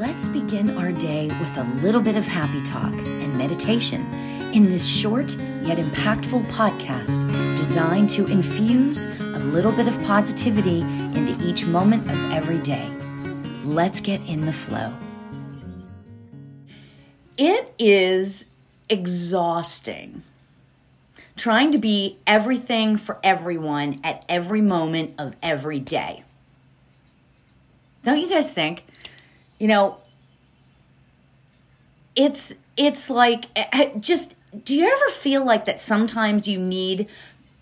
[0.00, 4.00] Let's begin our day with a little bit of happy talk and meditation
[4.54, 7.18] in this short yet impactful podcast
[7.54, 12.88] designed to infuse a little bit of positivity into each moment of every day.
[13.62, 14.90] Let's get in the flow.
[17.36, 18.46] It is
[18.88, 20.22] exhausting
[21.36, 26.22] trying to be everything for everyone at every moment of every day.
[28.02, 28.84] Don't you guys think?
[29.60, 29.98] You know,
[32.16, 37.08] it's it's like eh, eh, just do you ever feel like that sometimes you need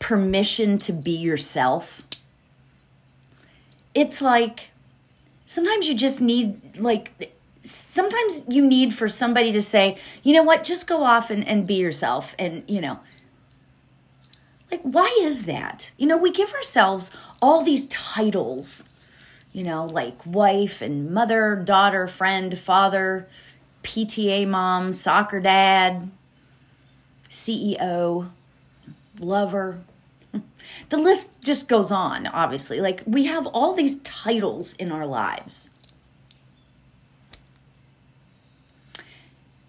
[0.00, 2.02] permission to be yourself?
[3.94, 4.70] It's like
[5.46, 10.64] sometimes you just need like sometimes you need for somebody to say, you know what,
[10.64, 12.98] just go off and, and be yourself and you know
[14.72, 15.92] like, why is that?
[15.98, 17.10] You know, we give ourselves
[17.42, 18.84] all these titles,
[19.52, 23.28] you know, like wife and mother, daughter, friend, father,
[23.82, 26.10] PTA mom, soccer dad,
[27.28, 28.30] CEO,
[29.18, 29.80] lover.
[30.88, 32.80] The list just goes on, obviously.
[32.80, 35.70] Like, we have all these titles in our lives.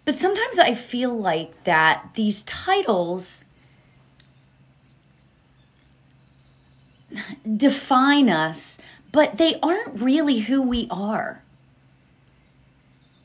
[0.05, 3.45] But sometimes I feel like that these titles
[7.57, 8.77] define us,
[9.13, 11.41] but they aren't really who we are.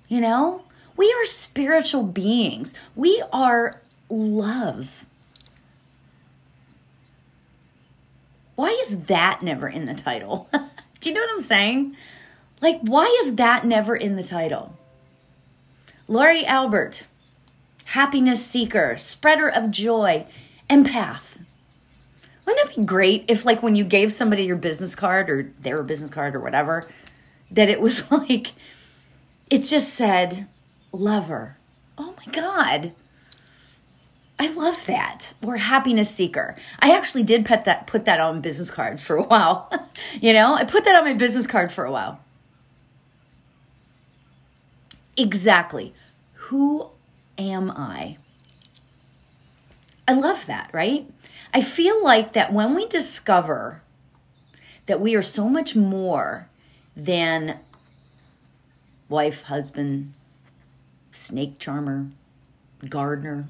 [0.07, 0.63] You know,
[0.97, 5.05] we are spiritual beings, we are love.
[8.55, 10.49] Why is that never in the title?
[11.01, 11.97] Do you know what I'm saying?
[12.61, 14.77] Like, why is that never in the title?
[16.07, 17.07] Laurie Albert,
[17.85, 20.27] happiness seeker, spreader of joy,
[20.69, 21.39] empath.
[22.49, 25.83] Wouldn't that be great if, like, when you gave somebody your business card or their
[25.83, 26.83] business card or whatever,
[27.51, 28.53] that it was like,
[29.51, 30.47] it just said
[30.91, 31.59] lover.
[31.99, 32.95] Oh my God.
[34.39, 35.35] I love that.
[35.45, 36.57] Or happiness seeker.
[36.81, 39.71] I actually did put that put that on business card for a while.
[40.19, 42.25] you know, I put that on my business card for a while.
[45.19, 45.93] Exactly.
[46.35, 46.89] Who
[47.37, 48.17] am I?
[50.09, 51.07] I love that, right?
[51.53, 53.83] I feel like that when we discover
[54.87, 56.49] that we are so much more
[56.97, 57.61] than
[59.09, 60.13] wife, husband,
[61.13, 62.09] snake charmer,
[62.89, 63.47] gardener,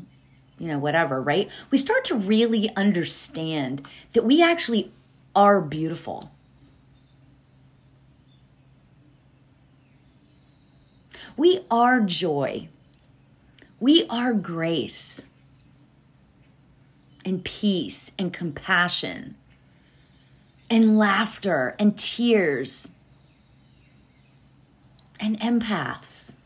[0.59, 1.49] you know, whatever, right?
[1.71, 4.93] We start to really understand that we actually
[5.35, 6.31] are beautiful.
[11.37, 12.69] We are joy.
[13.79, 15.27] We are grace
[17.29, 19.37] and peace and compassion
[20.71, 22.91] and laughter and tears
[25.21, 26.37] and empaths.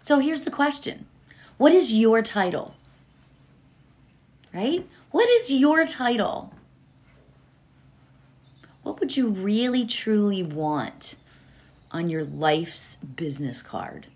[0.00, 1.04] So here's the question
[1.58, 2.74] What is your title?
[4.54, 4.86] Right?
[5.10, 6.54] What is your title?
[8.82, 11.16] What would you really truly want
[11.90, 14.06] on your life's business card?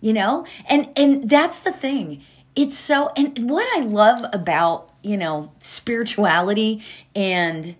[0.00, 0.46] You know?
[0.68, 2.22] And and that's the thing.
[2.56, 6.82] It's so and what i love about you know spirituality
[7.14, 7.76] and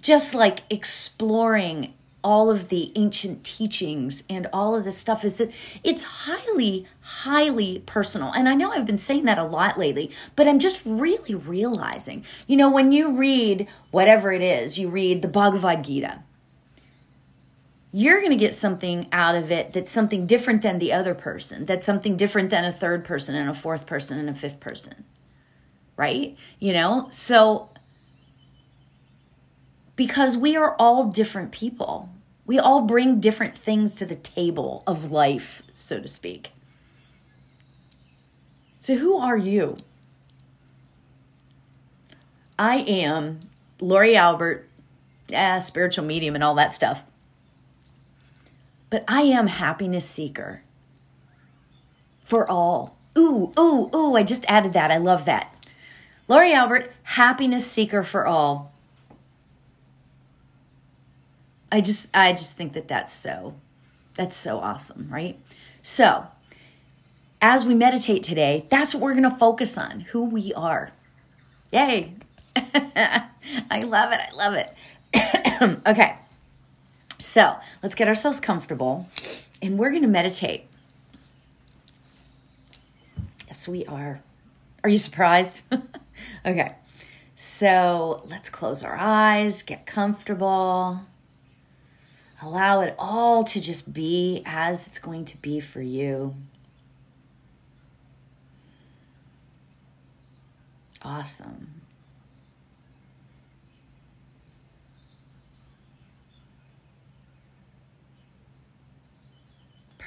[0.00, 1.92] just like exploring
[2.22, 5.50] all of the ancient teachings and all of this stuff is that
[5.82, 8.30] it's highly highly personal.
[8.32, 12.24] And i know i've been saying that a lot lately but i'm just really realizing
[12.46, 16.22] you know when you read whatever it is you read the bhagavad gita
[17.92, 21.66] you're going to get something out of it that's something different than the other person,
[21.66, 25.04] that's something different than a third person and a fourth person and a fifth person.
[25.96, 26.36] Right?
[26.58, 27.08] You know?
[27.10, 27.70] So,
[29.96, 32.08] because we are all different people,
[32.46, 36.52] we all bring different things to the table of life, so to speak.
[38.78, 39.76] So, who are you?
[42.58, 43.40] I am
[43.80, 44.68] Laurie Albert,
[45.32, 47.04] eh, spiritual medium, and all that stuff
[48.90, 50.62] but I am happiness seeker
[52.24, 52.98] for all.
[53.16, 54.90] Ooh, ooh, ooh, I just added that.
[54.90, 55.54] I love that.
[56.28, 58.72] Laurie Albert, happiness seeker for all.
[61.72, 63.54] I just I just think that that's so
[64.14, 65.38] that's so awesome, right?
[65.82, 66.26] So,
[67.40, 70.92] as we meditate today, that's what we're going to focus on, who we are.
[71.72, 72.14] Yay.
[72.56, 74.20] I love it.
[74.20, 75.80] I love it.
[75.86, 76.16] okay.
[77.20, 79.08] So let's get ourselves comfortable
[79.62, 80.64] and we're going to meditate.
[83.46, 84.20] Yes, we are.
[84.82, 85.62] Are you surprised?
[86.46, 86.68] okay.
[87.36, 91.00] So let's close our eyes, get comfortable.
[92.42, 96.34] Allow it all to just be as it's going to be for you.
[101.02, 101.79] Awesome.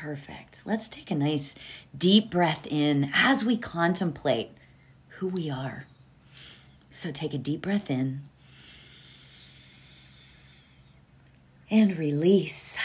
[0.03, 0.63] Perfect.
[0.65, 1.55] Let's take a nice
[1.97, 4.49] deep breath in as we contemplate
[5.07, 5.85] who we are.
[6.89, 8.23] So take a deep breath in
[11.71, 12.77] and release.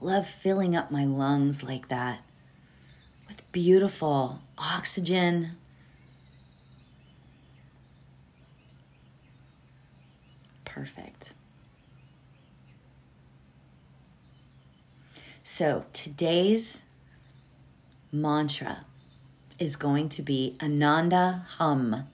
[0.00, 2.20] Love filling up my lungs like that
[3.28, 5.50] with beautiful oxygen.
[10.64, 11.34] Perfect.
[15.50, 16.82] So today's
[18.12, 18.84] mantra
[19.58, 22.06] is going to be Ananda Hum.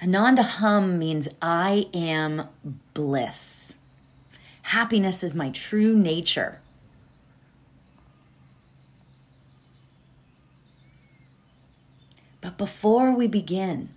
[0.00, 2.46] Ananda Hum means I am
[2.94, 3.74] bliss.
[4.62, 6.60] Happiness is my true nature.
[12.40, 13.88] But before we begin,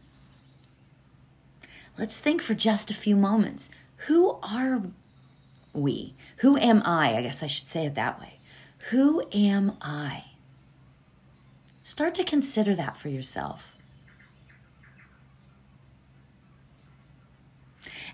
[1.95, 3.69] let's think for just a few moments.
[4.07, 4.81] Who are
[5.75, 6.13] we?
[6.37, 7.15] Who am I?
[7.15, 8.39] I guess I should say it that way.
[8.89, 10.25] Who am I?
[11.81, 13.77] Start to consider that for yourself.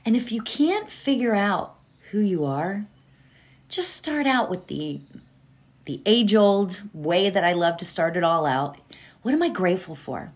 [0.06, 1.76] And if you can't figure out
[2.12, 2.86] who you are,
[3.70, 5.00] just start out with the
[5.86, 8.78] the age-old way that I love to start it all out.
[9.24, 10.32] What am I grateful for?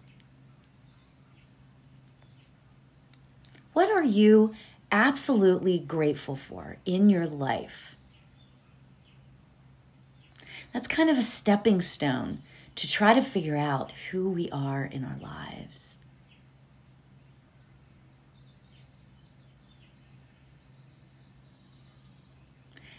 [3.74, 4.56] What are you
[4.92, 7.96] absolutely grateful for in your life.
[10.74, 12.40] That's kind of a stepping stone
[12.76, 16.00] to try to figure out who we are in our lives.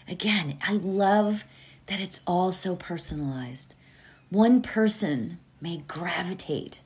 [0.07, 1.43] Again, I love
[1.87, 3.75] that it's all so personalized.
[4.29, 6.81] One person may gravitate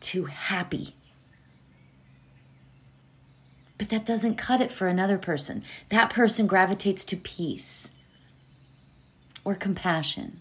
[0.00, 0.94] to happy
[3.78, 5.62] but that doesn't cut it for another person.
[5.88, 7.92] That person gravitates to peace
[9.44, 10.40] or compassion.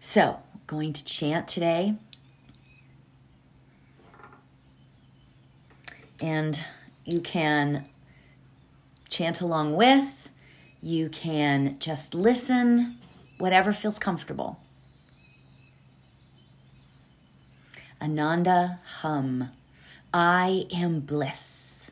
[0.00, 1.94] So, going to chant today.
[6.20, 6.58] And
[7.04, 7.84] you can
[9.08, 10.28] chant along with,
[10.80, 12.96] you can just listen,
[13.38, 14.60] whatever feels comfortable.
[18.00, 19.50] Ananda Hum.
[20.12, 21.85] I am bliss.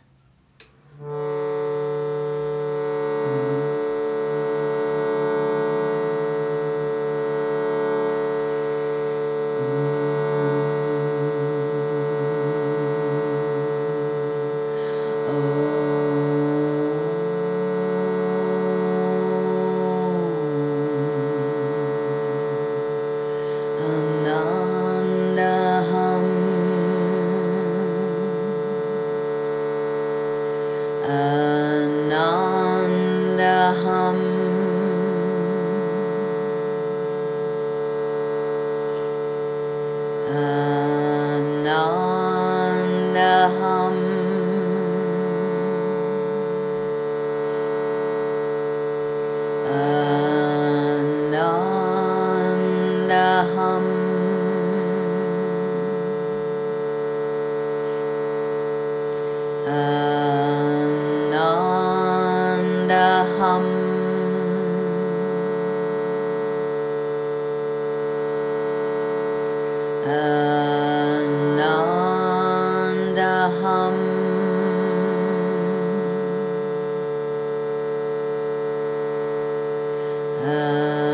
[80.74, 81.13] Amen.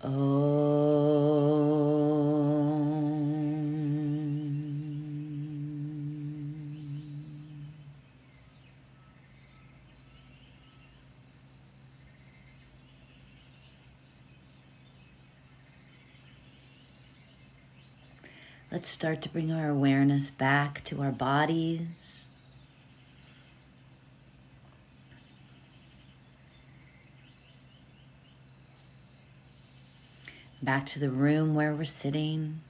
[0.00, 0.12] Let's
[18.88, 22.28] start to bring our awareness back to our bodies.
[30.62, 32.60] Back to the room where we're sitting.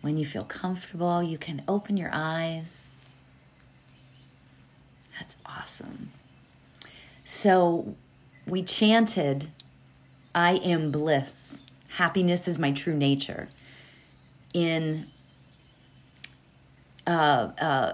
[0.00, 2.92] When you feel comfortable, you can open your eyes.
[5.18, 6.12] That's awesome.
[7.24, 7.96] So
[8.46, 9.48] we chanted,
[10.32, 11.64] I am bliss.
[11.96, 13.48] Happiness is my true nature.
[14.54, 15.08] In
[17.04, 17.92] uh, uh,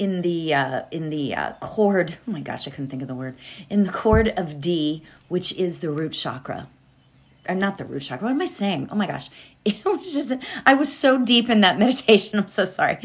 [0.00, 2.16] in the uh, in the uh, chord.
[2.26, 3.36] Oh my gosh, I couldn't think of the word.
[3.68, 6.68] In the chord of D, which is the root chakra.
[7.48, 8.26] I'm not the root chakra.
[8.26, 8.88] What am I saying?
[8.90, 9.28] Oh my gosh,
[9.64, 10.44] it was just.
[10.64, 12.38] I was so deep in that meditation.
[12.38, 12.98] I'm so sorry.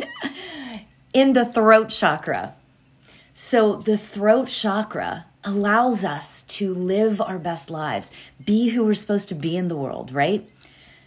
[1.14, 2.56] in the throat chakra.
[3.34, 8.12] So the throat chakra allows us to live our best lives,
[8.44, 10.50] be who we're supposed to be in the world, right?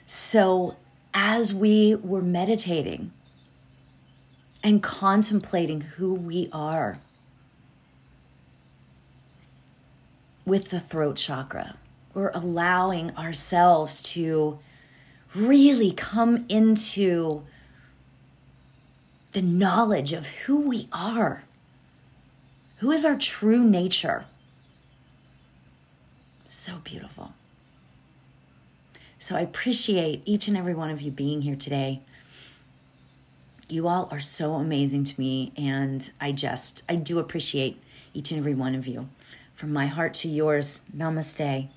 [0.04, 0.76] So
[1.14, 3.12] as we were meditating
[4.62, 6.96] and contemplating who we are
[10.44, 11.76] with the throat chakra,
[12.14, 14.58] we're allowing ourselves to
[15.34, 17.44] really come into
[19.32, 21.44] the knowledge of who we are
[22.78, 24.26] who is our true nature?
[26.46, 27.32] So beautiful.
[29.18, 32.00] So I appreciate each and every one of you being here today.
[33.70, 37.82] You all are so amazing to me, and I just, I do appreciate
[38.14, 39.10] each and every one of you.
[39.54, 41.68] From my heart to yours, namaste.